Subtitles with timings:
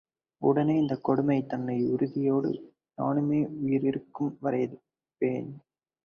[0.41, 2.51] உடனே இந்தக் கொடுமை தன்னை உறுதி யோடு
[2.97, 5.51] நானுமே உயிர்இ ருக்கும் வரைஎ திர்ப்பேன்.